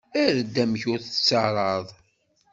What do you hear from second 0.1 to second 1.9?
Ԑreḍ amek ur tettarraḍ.